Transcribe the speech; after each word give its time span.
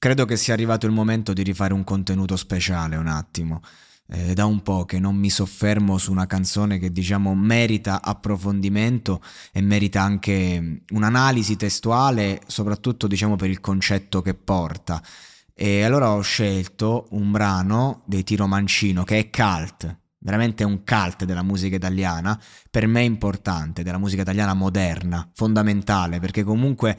Credo 0.00 0.26
che 0.26 0.36
sia 0.36 0.54
arrivato 0.54 0.86
il 0.86 0.92
momento 0.92 1.32
di 1.32 1.42
rifare 1.42 1.74
un 1.74 1.82
contenuto 1.82 2.36
speciale 2.36 2.94
un 2.94 3.08
attimo. 3.08 3.62
Eh, 4.06 4.32
da 4.32 4.44
un 4.44 4.62
po' 4.62 4.84
che 4.84 5.00
non 5.00 5.16
mi 5.16 5.28
soffermo 5.28 5.98
su 5.98 6.12
una 6.12 6.26
canzone 6.26 6.78
che 6.78 6.92
diciamo 6.92 7.34
merita 7.34 8.00
approfondimento 8.00 9.20
e 9.52 9.60
merita 9.60 10.00
anche 10.00 10.84
un'analisi 10.90 11.56
testuale, 11.56 12.40
soprattutto 12.46 13.08
diciamo 13.08 13.34
per 13.34 13.50
il 13.50 13.58
concetto 13.58 14.22
che 14.22 14.34
porta. 14.34 15.02
E 15.52 15.82
allora 15.82 16.12
ho 16.12 16.20
scelto 16.20 17.08
un 17.10 17.32
brano 17.32 18.04
dei 18.06 18.22
Tiro 18.22 18.46
Mancino 18.46 19.02
che 19.02 19.18
è 19.18 19.30
cult, 19.30 19.98
veramente 20.18 20.62
un 20.62 20.84
cult 20.84 21.24
della 21.24 21.42
musica 21.42 21.74
italiana, 21.74 22.40
per 22.70 22.86
me 22.86 23.02
importante, 23.02 23.82
della 23.82 23.98
musica 23.98 24.22
italiana 24.22 24.54
moderna, 24.54 25.28
fondamentale, 25.34 26.20
perché 26.20 26.44
comunque 26.44 26.96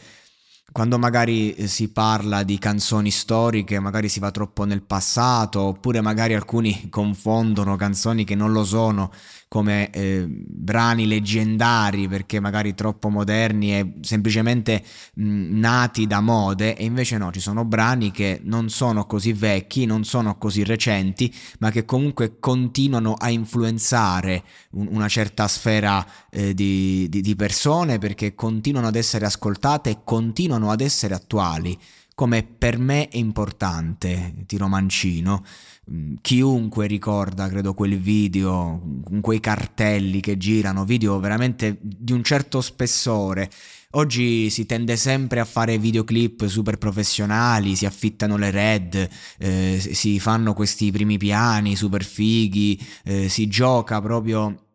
quando 0.72 1.00
magari 1.00 1.53
eh, 1.53 1.67
si 1.67 1.89
parla 1.89 2.44
di 2.44 2.58
canzoni 2.58 3.12
storiche, 3.12 3.80
magari 3.80 4.09
si 4.09 4.20
va 4.20 4.31
troppo 4.31 4.66
nel 4.66 4.81
passato, 4.81 5.61
oppure 5.61 6.02
magari 6.02 6.34
alcuni 6.34 6.88
confondono 6.92 7.76
canzoni 7.76 8.23
che 8.23 8.36
non 8.36 8.52
lo 8.52 8.64
sono 8.64 9.11
come 9.50 9.89
eh, 9.89 10.25
brani 10.28 11.08
leggendari 11.08 12.08
perché 12.08 12.39
magari 12.39 12.76
troppo 12.76 13.10
moderni 13.10 13.76
e 13.77 13.93
semplicemente 14.02 14.83
mh, 15.15 15.60
nati 15.60 16.05
da 16.05 16.21
mode 16.21 16.76
e 16.77 16.86
invece 16.86 17.17
no, 17.17 17.32
ci 17.32 17.39
sono 17.39 17.65
brani 17.65 18.11
che 18.11 18.39
non 18.43 18.70
sono 18.70 19.08
così 19.08 19.33
vecchi, 19.33 19.86
non 19.86 20.04
sono 20.04 20.37
così 20.37 20.64
recenti, 20.64 21.33
ma 21.60 21.71
che 21.71 21.83
comunque 21.83 22.37
continuano 22.39 23.15
a 23.15 23.32
influenzare 23.32 24.43
un, 24.73 24.87
una 24.92 25.08
certa 25.08 25.48
sfera 25.48 26.05
eh, 26.30 26.54
di, 26.54 27.08
di, 27.10 27.21
di 27.21 27.36
persone 27.36 27.98
perché 27.98 28.36
continuano 28.36 28.87
ad 28.87 28.95
essere 28.95 29.26
ascoltate 29.26 29.89
e 29.89 29.98
continuano 30.04 30.70
ad 30.70 30.81
essere 30.81 31.16
attuali 31.16 31.76
come 32.19 32.43
per 32.43 32.77
me 32.77 33.07
è 33.07 33.15
importante, 33.15 34.43
tiro 34.45 34.67
mancino. 34.67 35.41
Mm, 35.89 36.15
chiunque 36.19 36.85
ricorda, 36.85 37.47
credo, 37.47 37.73
quel 37.73 37.97
video 37.97 38.81
con 39.05 39.21
quei 39.21 39.39
cartelli 39.39 40.19
che 40.19 40.37
girano, 40.37 40.83
video 40.83 41.17
veramente 41.21 41.77
di 41.81 42.11
un 42.11 42.21
certo 42.21 42.59
spessore. 42.59 43.49
Oggi 43.91 44.49
si 44.49 44.65
tende 44.65 44.97
sempre 44.97 45.39
a 45.39 45.45
fare 45.45 45.77
videoclip 45.77 46.45
super 46.47 46.77
professionali, 46.77 47.77
si 47.77 47.85
affittano 47.85 48.36
le 48.36 48.51
red, 48.51 49.09
eh, 49.37 49.80
si 49.80 50.19
fanno 50.19 50.53
questi 50.53 50.91
primi 50.91 51.17
piani 51.17 51.77
super 51.77 52.03
fighi, 52.03 52.86
eh, 53.05 53.30
si 53.30 53.47
gioca 53.47 54.01
proprio 54.01 54.65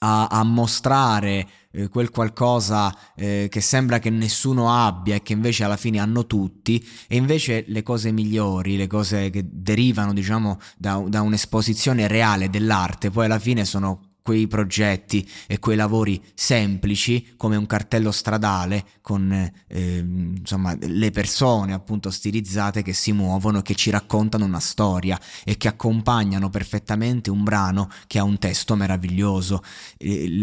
a, 0.00 0.26
a 0.26 0.42
mostrare 0.44 1.48
eh, 1.76 1.88
quel 1.88 2.10
qualcosa 2.10 2.96
eh, 3.14 3.48
che 3.50 3.60
sembra 3.60 3.98
che 3.98 4.10
nessuno 4.10 4.72
abbia 4.72 5.16
e 5.16 5.22
che 5.22 5.34
invece 5.34 5.64
alla 5.64 5.76
fine 5.76 5.98
hanno 5.98 6.26
tutti 6.26 6.84
e 7.06 7.16
invece 7.16 7.64
le 7.68 7.82
cose 7.82 8.10
migliori, 8.12 8.76
le 8.76 8.86
cose 8.86 9.30
che 9.30 9.44
derivano 9.46 10.14
diciamo 10.14 10.58
da, 10.76 11.02
da 11.06 11.20
un'esposizione 11.20 12.08
reale 12.08 12.48
dell'arte 12.48 13.10
poi 13.10 13.26
alla 13.26 13.38
fine 13.38 13.64
sono 13.64 14.05
quei 14.26 14.48
progetti 14.48 15.24
e 15.46 15.60
quei 15.60 15.76
lavori 15.76 16.20
semplici 16.34 17.34
come 17.36 17.54
un 17.54 17.64
cartello 17.64 18.10
stradale 18.10 18.84
con 19.02 19.30
eh, 19.68 19.98
insomma 19.98 20.76
le 20.80 21.12
persone 21.12 21.72
appunto 21.72 22.10
stilizzate 22.10 22.82
che 22.82 22.92
si 22.92 23.12
muovono 23.12 23.62
che 23.62 23.76
ci 23.76 23.90
raccontano 23.90 24.44
una 24.44 24.58
storia 24.58 25.16
e 25.44 25.56
che 25.56 25.68
accompagnano 25.68 26.50
perfettamente 26.50 27.30
un 27.30 27.44
brano 27.44 27.88
che 28.08 28.18
ha 28.18 28.24
un 28.24 28.36
testo 28.38 28.74
meraviglioso. 28.74 29.62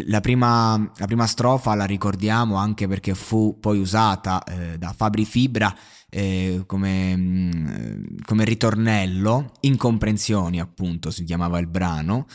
La, 0.08 0.22
prima, 0.22 0.78
la 0.96 1.06
prima 1.06 1.28
strofa 1.28 1.76
la 1.76 1.84
ricordiamo 1.84 2.56
anche 2.56 2.88
perché 2.88 3.14
fu 3.16 3.58
poi 3.60 3.80
usata 3.80 4.42
eh, 4.46 4.78
da 4.78 4.94
Fabri 4.96 5.26
Fibra 5.26 5.76
eh, 6.10 6.64
come, 6.66 7.18
mm, 7.18 8.06
come 8.26 8.46
ritornello 8.46 9.52
incomprensioni 9.60 10.62
appunto 10.62 11.12
si 11.12 11.26
chiamava 11.26 11.60
il 11.60 11.68
brano 11.68 12.28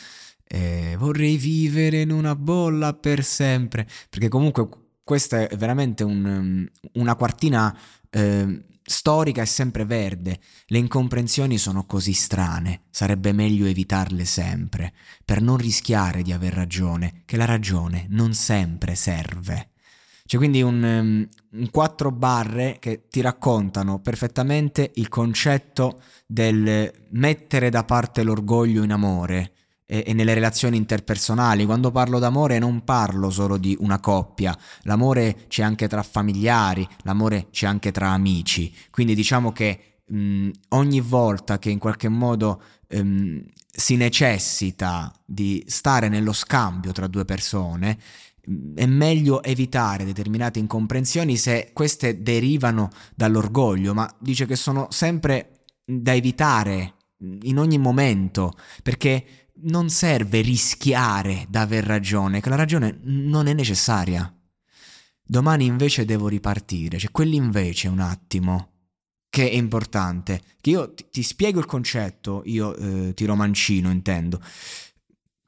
eh, 0.49 0.97
vorrei 0.99 1.37
vivere 1.37 2.01
in 2.01 2.11
una 2.11 2.35
bolla 2.35 2.95
per 2.95 3.23
sempre, 3.23 3.87
perché 4.09 4.29
comunque 4.29 4.69
questa 5.05 5.47
è 5.47 5.57
veramente 5.57 6.05
un, 6.05 6.25
um, 6.25 6.67
una 6.95 7.15
quartina 7.17 7.77
eh, 8.11 8.65
storica 8.83 9.43
e 9.43 9.47
sempre 9.47 9.85
verde. 9.85 10.41
Le 10.67 10.79
incomprensioni 10.79 11.59
sono 11.59 11.85
così 11.85 12.15
strane, 12.15 12.83
sarebbe 12.91 13.33
meglio 13.33 13.67
evitarle 13.67 14.25
sempre, 14.25 14.95
per 15.25 15.43
non 15.43 15.59
rischiare 15.59 16.23
di 16.23 16.33
aver 16.33 16.55
ragione, 16.55 17.23
che 17.27 17.37
la 17.37 17.45
ragione 17.45 18.07
non 18.09 18.33
sempre 18.33 18.95
serve. 18.95 19.71
C'è 20.25 20.37
quindi 20.39 20.63
un, 20.63 20.83
um, 20.83 21.29
un 21.61 21.71
quattro 21.71 22.11
barre 22.11 22.79
che 22.81 23.07
ti 23.09 23.21
raccontano 23.21 24.01
perfettamente 24.01 24.93
il 24.95 25.09
concetto 25.09 26.03
del 26.27 26.93
mettere 27.11 27.71
da 27.71 27.85
parte 27.85 28.23
l'orgoglio 28.23 28.83
in 28.83 28.93
amore, 28.93 29.53
e, 29.91 30.13
nelle 30.13 30.35
relazioni 30.35 30.77
interpersonali. 30.77 31.65
Quando 31.65 31.91
parlo 31.91 32.19
d'amore 32.19 32.59
non 32.59 32.85
parlo 32.85 33.31
solo 33.31 33.57
di 33.57 33.75
una 33.81 33.99
coppia, 33.99 34.57
l'amore 34.83 35.47
c'è 35.49 35.63
anche 35.63 35.89
tra 35.89 36.03
familiari, 36.03 36.87
l'amore 37.03 37.49
c'è 37.51 37.67
anche 37.67 37.91
tra 37.91 38.11
amici. 38.11 38.73
Quindi 38.91 39.15
diciamo 39.15 39.51
che 39.51 40.01
mh, 40.07 40.51
ogni 40.69 41.01
volta 41.01 41.59
che 41.59 41.71
in 41.71 41.79
qualche 41.79 42.09
modo 42.09 42.63
mh, 42.87 43.39
si 43.71 43.97
necessita 43.97 45.11
di 45.25 45.65
stare 45.67 46.09
nello 46.09 46.33
scambio 46.33 46.93
tra 46.93 47.07
due 47.07 47.25
persone, 47.25 47.99
è 48.75 48.87
meglio 48.87 49.43
evitare 49.43 50.05
determinate 50.05 50.59
incomprensioni 50.59 51.37
se 51.37 51.71
queste 51.73 52.23
derivano 52.23 52.89
dall'orgoglio, 53.15 53.95
ma 53.95 54.11
dice 54.19 54.47
che 54.47 54.57
sono 54.57 54.89
sempre 54.91 55.65
da 55.85 56.15
evitare 56.15 56.95
in 57.43 57.59
ogni 57.59 57.79
momento, 57.79 58.53
perché 58.83 59.48
non 59.63 59.91
serve 59.91 60.41
rischiare 60.41 61.47
d'aver 61.49 61.85
ragione, 61.85 62.41
che 62.41 62.49
la 62.49 62.57
ragione 62.57 62.99
non 63.03 63.47
è 63.47 63.53
necessaria. 63.53 64.33
Domani 65.23 65.67
invece 65.67 66.05
devo 66.05 66.29
ripartire, 66.29 66.99
cioè 66.99 67.11
quell'invece 67.11 67.89
un 67.89 68.01
attimo 68.01 68.73
che 69.29 69.51
è 69.51 69.55
importante, 69.55 70.43
che 70.61 70.71
io 70.71 70.95
ti, 70.95 71.07
ti 71.11 71.23
spiego 71.23 71.59
il 71.59 71.67
concetto, 71.67 72.43
io 72.47 72.75
eh, 72.75 73.15
tiro 73.15 73.35
mancino 73.35 73.91
intendo, 73.91 74.41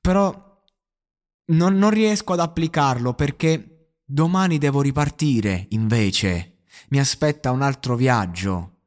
però 0.01 0.63
non, 1.47 1.75
non 1.75 1.91
riesco 1.91 2.35
ad 2.35 2.41
applicarlo 2.41 3.15
perché 3.15 3.95
domani 4.05 4.59
devo 4.59 4.83
ripartire 4.83 5.67
invece, 5.71 6.59
mi 6.91 6.99
aspetta 6.99 7.51
un 7.51 7.63
altro 7.63 7.97
viaggio, 7.97 8.81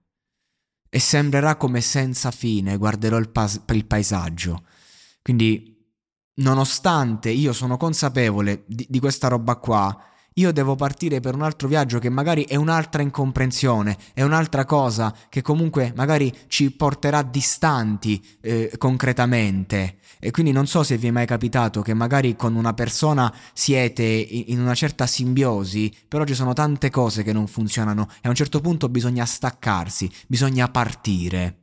e 0.90 1.00
sembrerà 1.00 1.56
come 1.56 1.81
senza 1.81 2.30
fine, 2.30 2.78
guarderò 2.78 3.18
il, 3.18 3.30
pas- 3.30 3.64
il 3.69 3.86
paesaggio. 3.88 4.64
Quindi, 5.24 5.75
nonostante 6.36 7.30
io 7.30 7.54
sono 7.54 7.78
consapevole 7.78 8.64
di, 8.68 8.86
di 8.90 9.00
questa 9.00 9.30
roba 9.30 9.56
qua, 9.56 9.98
io 10.36 10.52
devo 10.52 10.75
partire 10.75 11.20
per 11.20 11.36
un 11.36 11.44
altro 11.44 11.68
viaggio 11.68 12.00
che 12.00 12.10
magari 12.10 12.44
è 12.44 12.56
un'altra 12.56 13.02
incomprensione, 13.02 13.98
è 14.14 14.24
un'altra 14.24 14.66
cosa 14.66 15.16
che 15.30 15.42
comunque 15.42 15.94
magari 15.96 16.34
ci 16.48 16.72
porterà 16.72 17.22
distanti 17.22 18.24
eh, 18.42 18.74
concretamente. 18.78 19.98
E 20.20 20.31
quindi 20.31 20.52
non 20.52 20.68
so 20.68 20.84
se 20.84 20.98
vi 20.98 21.08
è 21.08 21.12
mai 21.12 21.26
capitato 21.26 21.81
che 21.81 21.94
magari 21.94 22.36
con 22.36 22.56
una 22.56 22.74
persona 22.74 23.34
siete 23.54 24.04
in 24.04 24.60
una 24.60 24.74
certa 24.74 25.06
simbiosi, 25.06 25.94
però 26.08 26.24
ci 26.24 26.34
sono 26.34 26.54
tante 26.54 26.90
cose 26.90 27.24
che 27.24 27.34
non 27.34 27.48
funzionano 27.48 28.08
e 28.16 28.28
a 28.28 28.30
un 28.30 28.36
certo 28.36 28.60
punto 28.60 28.90
bisogna 28.90 29.26
staccarsi, 29.26 30.10
bisogna 30.28 30.68
partire. 30.69 31.62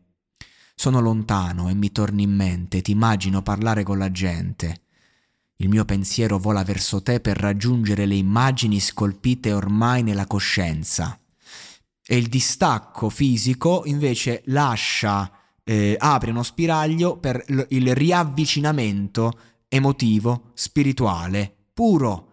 Sono 0.81 1.01
lontano 1.01 1.69
e 1.69 1.75
mi 1.75 1.93
torni 1.93 2.23
in 2.23 2.35
mente, 2.35 2.81
ti 2.81 2.93
immagino 2.93 3.43
parlare 3.43 3.83
con 3.83 3.99
la 3.99 4.11
gente. 4.11 4.85
Il 5.57 5.69
mio 5.69 5.85
pensiero 5.85 6.39
vola 6.39 6.63
verso 6.63 7.03
te 7.03 7.21
per 7.21 7.37
raggiungere 7.37 8.07
le 8.07 8.15
immagini 8.15 8.81
scolpite 8.81 9.53
ormai 9.53 10.03
nella 10.03 10.27
coscienza. 10.27 11.21
E 12.03 12.17
il 12.17 12.29
distacco 12.29 13.11
fisico 13.11 13.83
invece 13.85 14.41
lascia, 14.47 15.31
eh, 15.65 15.97
apre 15.99 16.31
uno 16.31 16.43
spiraglio 16.43 17.19
per 17.19 17.45
l- 17.49 17.67
il 17.69 17.95
riavvicinamento 17.95 19.39
emotivo, 19.69 20.53
spirituale, 20.55 21.57
puro. 21.75 22.33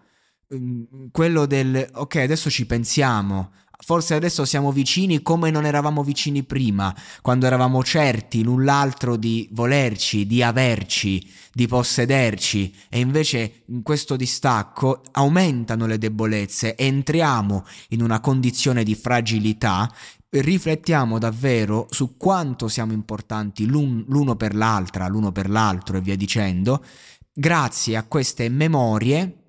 Mm, 0.56 1.08
quello 1.12 1.46
del 1.46 1.86
ok, 1.96 2.16
adesso 2.16 2.50
ci 2.50 2.66
pensiamo, 2.66 3.52
Forse 3.88 4.16
adesso 4.16 4.44
siamo 4.44 4.74
vicini 4.74 5.22
come 5.22 5.50
non 5.50 5.66
eravamo 5.66 6.04
vicini 6.04 6.44
prima, 6.44 6.94
quando 7.22 7.46
eravamo 7.46 7.82
certi 7.86 8.44
l'un 8.44 8.66
l'altro 8.66 9.16
di 9.16 9.48
volerci, 9.54 10.28
di 10.28 10.44
averci, 10.44 11.26
di 11.54 11.68
possederci. 11.68 12.76
E 12.90 13.00
invece 13.00 13.64
in 13.68 13.84
questo 13.84 14.18
distacco 14.18 15.04
aumentano 15.12 15.86
le 15.86 15.98
debolezze, 15.98 16.76
entriamo 16.76 17.66
in 17.92 18.02
una 18.04 18.20
condizione 18.20 18.84
di 18.84 18.94
fragilità. 18.94 19.90
Riflettiamo 20.32 21.18
davvero 21.18 21.88
su 21.90 22.18
quanto 22.18 22.68
siamo 22.68 22.92
importanti 22.92 23.66
l'un, 23.68 24.04
l'uno 24.10 24.36
per 24.36 24.54
l'altra, 24.54 25.08
l'uno 25.08 25.32
per 25.32 25.50
l'altro 25.50 25.96
e 25.96 26.02
via 26.02 26.18
dicendo, 26.18 26.84
grazie 27.32 27.96
a 27.96 28.04
queste 28.04 28.50
memorie 28.50 29.44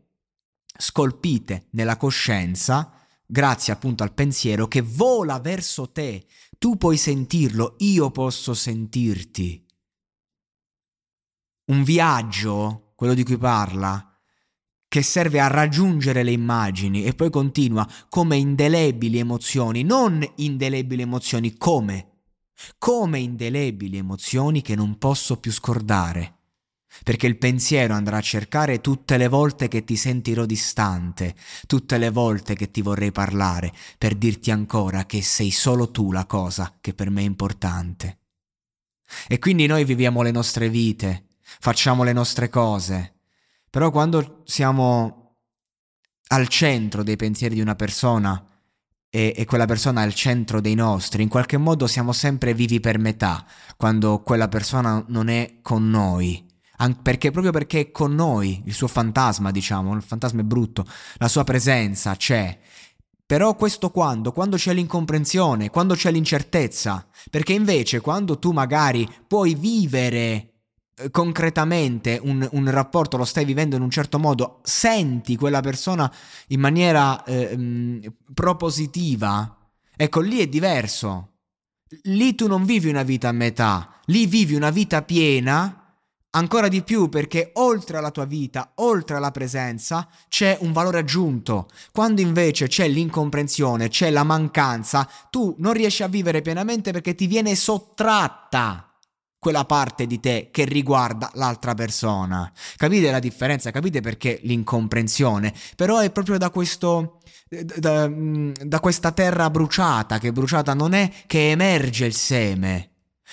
scolpite 0.79 1.67
nella 1.71 1.97
coscienza 1.97 2.93
grazie 3.31 3.75
appunto 3.75 4.03
al 4.03 4.15
pensiero 4.15 4.67
che 4.67 4.81
vola 4.81 5.39
verso 5.39 5.91
te. 5.91 6.27
Tu 6.59 6.77
puoi 6.77 6.97
sentirlo, 6.97 7.75
io 7.79 8.11
posso 8.11 8.55
sentirti. 8.55 9.65
Un 11.67 11.83
viaggio, 11.85 12.93
quello 12.97 13.13
di 13.13 13.23
cui 13.23 13.37
parla, 13.37 14.03
che 14.89 15.03
serve 15.03 15.39
a 15.39 15.49
raggiungere 15.49 16.23
le 16.23 16.33
immagini 16.33 17.05
e 17.05 17.15
poi 17.15 17.29
continua 17.29 17.87
come 18.09 18.39
indelebili 18.39 19.19
emozioni, 19.19 19.83
non 19.83 20.27
indelebili 20.37 21.03
emozioni, 21.03 21.57
come? 21.59 22.23
Come 22.79 23.21
indelebili 23.21 23.99
emozioni 23.99 24.63
che 24.63 24.75
non 24.75 24.97
posso 24.97 25.39
più 25.39 25.53
scordare 25.53 26.38
perché 27.03 27.27
il 27.27 27.39
pensiero 27.39 27.95
andrà 27.95 28.19
a 28.19 28.23
cercare 28.23 28.81
tutte 28.81 29.17
le 29.17 29.29
volte 29.29 29.69
che 29.69 29.85
ti 29.85 29.97
sentirò 29.97 30.45
distante, 30.45 31.35
tutte 31.67 31.99
le 31.99 32.11
volte 32.11 32.55
che 32.55 32.71
ti 32.71 32.83
vorrei 32.83 33.13
parlare, 33.13 33.73
per 33.97 34.15
dirti 34.15 34.51
ancora 34.51 35.07
che 35.07 35.23
sei 35.23 35.51
solo 35.51 35.91
tu 35.91 36.13
la 36.13 36.27
cosa 36.27 36.77
che 36.81 36.95
per 36.95 37.11
me 37.11 37.23
è 37.23 37.25
importante. 37.25 38.19
E 39.27 39.39
quindi 39.39 39.67
noi 39.67 39.85
viviamo 39.85 40.23
le 40.23 40.31
nostre 40.31 40.69
vite, 40.69 41.29
facciamo 41.41 42.05
le 42.05 42.13
nostre 42.13 42.49
cose, 42.49 43.15
però 43.71 43.91
quando 43.91 44.43
siamo 44.45 45.37
al 46.29 46.49
centro 46.49 47.03
dei 47.03 47.17
pensieri 47.17 47.55
di 47.55 47.61
una 47.61 47.75
persona 47.75 48.45
e, 49.09 49.33
e 49.35 49.45
quella 49.47 49.65
persona 49.65 50.03
è 50.03 50.05
al 50.05 50.15
centro 50.15 50.61
dei 50.61 50.75
nostri, 50.75 51.23
in 51.23 51.29
qualche 51.29 51.57
modo 51.57 51.87
siamo 51.87 52.13
sempre 52.13 52.53
vivi 52.53 52.81
per 52.81 52.99
metà, 52.99 53.47
quando 53.79 54.21
quella 54.21 54.49
persona 54.49 55.03
non 55.09 55.29
è 55.29 55.61
con 55.63 55.89
noi 55.89 56.48
perché, 57.03 57.31
proprio 57.31 57.53
perché 57.53 57.81
è 57.81 57.91
con 57.91 58.15
noi, 58.15 58.63
il 58.67 58.73
suo 58.73 58.87
fantasma, 58.87 59.51
diciamo, 59.51 59.95
il 59.95 60.03
fantasma 60.03 60.41
è 60.41 60.45
brutto, 60.45 60.87
la 61.17 61.29
sua 61.29 61.45
presenza 61.45 62.15
c'è. 62.15 62.59
Però 63.27 63.57
questo 63.57 63.91
quando? 63.91 64.33
Quando 64.33 64.57
c'è 64.57 64.73
l'incomprensione, 64.73 65.69
quando 65.69 65.95
c'è 65.95 66.11
l'incertezza. 66.11 67.07
Perché 67.31 67.53
invece 67.53 68.01
quando 68.01 68.39
tu 68.39 68.53
magari 68.53 69.07
puoi 69.27 69.55
vivere 69.55 70.53
eh, 70.95 71.11
concretamente 71.11 72.19
un, 72.23 72.49
un, 72.53 72.71
rapporto, 72.71 73.19
lo 73.19 73.27
stai 73.27 73.45
vivendo 73.45 73.77
in 73.77 73.83
un 73.83 73.91
certo 73.91 74.19
modo, 74.19 74.61
senti 74.63 75.37
quella 75.37 75.61
persona 75.61 76.11
in 76.49 76.61
maniera 76.61 77.23
eh, 77.25 78.13
propositiva, 78.33 79.57
ecco 79.95 80.21
lì 80.21 80.39
è 80.39 80.47
diverso. 80.47 81.33
Lì 82.05 82.35
tu 82.35 82.47
non 82.47 82.65
vivi 82.65 82.89
una 82.89 83.03
vita 83.03 83.29
a 83.29 83.33
metà, 83.33 84.01
lì 84.07 84.27
vivi 84.27 84.55
una 84.55 84.71
vita 84.71 85.03
piena 85.03 85.78
Ancora 86.39 86.69
di 86.69 86.83
più 86.83 87.09
perché 87.09 87.51
oltre 87.55 87.99
alla 87.99 88.13
tua 88.13 88.25
vita, 88.25 88.71
oltre 88.77 89.17
alla 89.17 89.33
presenza, 89.33 90.09
c'è 90.29 90.57
un 90.61 90.71
valore 90.71 91.01
aggiunto. 91.01 91.69
Quando 91.91 92.21
invece 92.21 92.69
c'è 92.69 92.87
l'incomprensione, 92.87 93.89
c'è 93.89 94.11
la 94.11 94.23
mancanza, 94.23 95.09
tu 95.31 95.57
non 95.59 95.73
riesci 95.73 96.05
a 96.05 96.07
vivere 96.07 96.41
pienamente 96.41 96.93
perché 96.93 97.17
ti 97.17 97.27
viene 97.27 97.57
sottratta 97.57 98.95
quella 99.37 99.65
parte 99.65 100.07
di 100.07 100.21
te 100.21 100.51
che 100.53 100.65
riguarda 100.65 101.29
l'altra 101.35 101.75
persona. 101.75 102.53
Capite 102.77 103.11
la 103.11 103.19
differenza? 103.19 103.73
Capite 103.73 104.01
perché 104.01 104.39
l'incomprensione? 104.45 105.53
Però 105.75 105.99
è 105.99 106.13
proprio 106.13 106.39
da 106.39 106.51
questo 106.51 107.19
da, 107.49 108.09
da 108.09 108.79
questa 108.79 109.11
terra 109.11 109.51
bruciata, 109.51 110.19
che 110.19 110.31
bruciata 110.31 110.73
non 110.73 110.93
è 110.93 111.11
che 111.27 111.51
emerge 111.51 112.07
il 112.07 112.15
seme. 112.15 112.91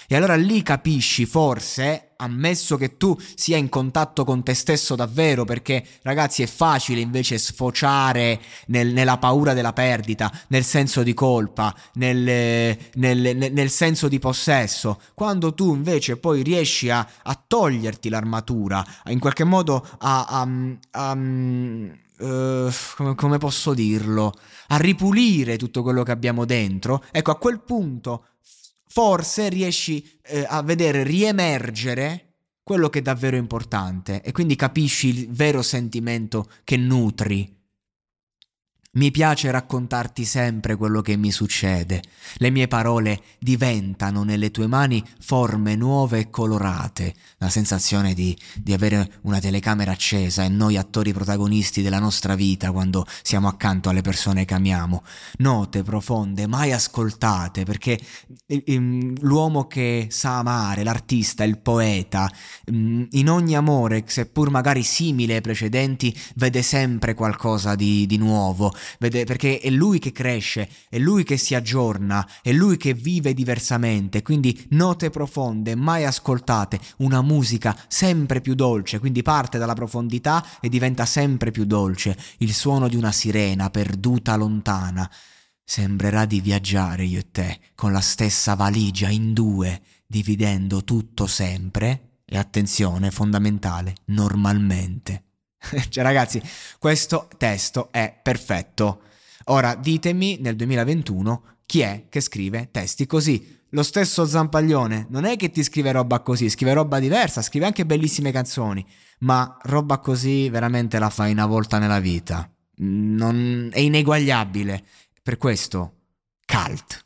E 0.07 0.15
allora 0.15 0.35
lì 0.35 0.63
capisci 0.63 1.25
forse, 1.25 2.04
ammesso 2.17 2.77
che 2.77 2.97
tu 2.97 3.17
sia 3.35 3.57
in 3.57 3.69
contatto 3.69 4.23
con 4.23 4.44
te 4.44 4.53
stesso 4.53 4.95
davvero, 4.95 5.45
perché 5.45 5.85
ragazzi 6.03 6.44
è 6.44 6.47
facile 6.47 7.01
invece 7.01 7.38
sfociare 7.38 8.41
nel, 8.67 8.94
nella 8.94 9.17
paura 9.17 9.53
della 9.53 9.73
perdita, 9.73 10.31
nel 10.47 10.63
senso 10.63 11.03
di 11.03 11.13
colpa, 11.13 11.75
nel, 11.94 12.77
nel, 12.94 13.51
nel, 13.51 13.69
senso 13.69 14.07
di 14.07 14.19
possesso, 14.19 15.01
quando 15.13 15.53
tu 15.53 15.74
invece 15.74 16.17
poi 16.17 16.41
riesci 16.41 16.89
a, 16.89 17.07
a 17.24 17.43
toglierti 17.48 18.10
l'armatura, 18.10 18.86
in 19.07 19.19
qualche 19.19 19.43
modo 19.43 19.86
a... 20.00 20.25
a, 20.25 20.48
a 20.91 21.17
Uh, 22.17 22.72
come, 23.15 23.38
posso 23.39 23.74
dirlo? 23.74 24.31
A 24.67 24.77
ripulire 24.77 25.57
tutto 25.57 25.81
quello 25.81 26.01
che 26.03 26.13
abbiamo 26.13 26.45
dentro. 26.45 27.03
Ecco, 27.12 27.31
a 27.31 27.38
quel 27.38 27.60
punto 27.60 28.27
forse 28.95 29.49
riesci 29.49 30.09
eh, 30.21 30.45
a 30.47 30.61
vedere 30.61 31.03
riemergere 31.03 32.35
quello 32.63 32.89
che 32.89 32.99
è 32.99 33.01
davvero 33.01 33.35
importante 33.35 34.21
e 34.21 34.31
quindi 34.31 34.55
capisci 34.55 35.09
il 35.09 35.27
vero 35.31 35.61
sentimento 35.61 36.49
che 36.63 36.77
nutri 36.77 37.53
mi 38.95 39.11
piace 39.11 39.51
raccontarti 39.51 40.25
sempre 40.25 40.75
quello 40.75 41.01
che 41.01 41.17
mi 41.17 41.31
succede. 41.31 42.01
Le 42.37 42.49
mie 42.49 42.67
parole 42.67 43.21
diventano 43.39 44.23
nelle 44.23 44.51
tue 44.51 44.67
mani 44.67 45.03
forme 45.19 45.75
nuove 45.75 46.19
e 46.19 46.29
colorate. 46.29 47.13
La 47.37 47.49
sensazione 47.49 48.13
di, 48.13 48.37
di, 48.55 48.73
avere 48.73 49.19
una 49.21 49.39
telecamera 49.39 49.91
accesa 49.91 50.43
e 50.43 50.49
noi 50.49 50.77
attori 50.77 51.13
protagonisti 51.13 51.81
della 51.81 51.99
nostra 51.99 52.35
vita 52.35 52.71
quando 52.71 53.05
siamo 53.21 53.47
accanto 53.47 53.89
alle 53.89 54.01
persone 54.01 54.45
che 54.45 54.53
amiamo. 54.53 55.03
Note 55.37 55.83
profonde, 55.83 56.47
mai 56.47 56.71
ascoltate, 56.71 57.63
perché 57.63 57.99
ehm, 58.47 59.15
l'uomo 59.21 59.67
che 59.67 60.07
sa 60.09 60.37
amare, 60.37 60.83
l'artista, 60.83 61.43
il 61.43 61.59
poeta, 61.59 62.31
mm, 62.71 63.03
in 63.11 63.29
ogni 63.29 63.55
amore, 63.55 64.03
seppur 64.07 64.49
magari 64.49 64.83
simile 64.83 65.35
ai 65.35 65.41
precedenti, 65.41 66.17
vede 66.35 66.61
sempre 66.61 67.13
qualcosa 67.13 67.75
di, 67.75 68.05
di 68.05 68.17
nuovo 68.17 68.73
perché 68.98 69.60
è 69.60 69.70
lui 69.70 70.00
che 70.00 70.12
cresce, 70.12 70.70
è 70.89 70.98
lui 70.98 71.24
che 71.24 71.38
si 71.38 71.56
aggiorna, 71.56 72.27
è 72.42 72.51
lui 72.51 72.77
che 72.77 72.94
vive 72.94 73.34
diversamente, 73.34 74.22
quindi 74.22 74.65
note 74.70 75.10
profonde, 75.10 75.75
mai 75.75 76.06
ascoltate, 76.06 76.80
una 76.98 77.22
musica 77.22 77.77
sempre 77.88 78.42
più 78.42 78.56
dolce, 78.56 79.00
quindi 79.00 79.22
parte 79.22 79.58
dalla 79.58 79.74
profondità 79.74 80.46
e 80.60 80.70
diventa 80.70 81.06
sempre 81.06 81.51
più 81.51 81.65
dolce, 81.65 82.18
il 82.39 82.54
suono 82.54 82.88
di 82.88 82.96
una 82.96 83.12
sirena 83.12 83.70
perduta 83.70 84.36
lontana. 84.36 85.10
Sembrerà 85.63 86.25
di 86.25 86.42
viaggiare 86.42 87.06
io 87.06 87.20
e 87.20 87.32
te 87.32 87.60
con 87.74 87.92
la 87.92 88.01
stessa 88.01 88.54
valigia 88.54 89.10
in 89.10 89.34
due, 89.34 89.82
dividendo 90.06 90.84
tutto 90.84 91.25
sempre, 91.25 92.20
e 92.25 92.38
attenzione 92.38 93.12
fondamentale, 93.12 93.96
normalmente. 94.06 95.24
cioè 95.89 96.03
ragazzi, 96.03 96.41
questo 96.79 97.27
testo 97.38 97.89
è 97.91 98.17
perfetto. 98.22 99.01
Ora 99.45 99.75
ditemi 99.75 100.38
nel 100.39 100.55
2021 100.55 101.43
chi 101.65 101.81
è 101.81 102.05
che 102.10 102.22
scrive 102.22 102.69
testi 102.72 103.05
così. 103.05 103.53
Lo 103.69 103.84
stesso 103.84 104.25
Zampaglione 104.25 105.07
non 105.10 105.25
è 105.25 105.36
che 105.36 105.50
ti 105.50 105.62
scrive 105.63 105.91
roba 105.91 106.22
così, 106.22 106.50
scrive 106.50 106.74
roba 106.74 107.00
diversa, 107.00 107.41
scrive 107.41 107.65
anche 107.65 107.86
bellissime 107.86 108.31
canzoni, 108.31 108.86
ma 109.19 109.57
roba 109.63 110.00
così 110.00 110.50
veramente 110.50 110.98
la 110.98 111.10
fai 111.10 111.31
una 111.31 111.45
volta 111.45 111.77
nella 111.77 112.00
vita. 112.00 112.50
Non... 112.77 113.69
è 113.72 113.79
ineguagliabile. 113.79 114.84
Per 115.22 115.38
questo, 115.38 115.93
cult. 116.45 117.05